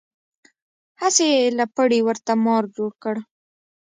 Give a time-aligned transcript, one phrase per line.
[1.01, 3.15] هسې یې له پړي ورته مار جوړ کړ.